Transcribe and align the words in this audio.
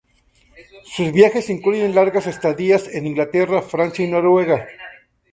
Sus 0.95 1.11
viajes 1.11 1.51
incluyen 1.51 1.93
largas 1.93 2.25
estadías 2.25 2.87
en 2.87 3.05
Inglaterra, 3.05 3.61
Francia 3.61 4.03
y 4.03 4.09
Noruega. 4.09 4.65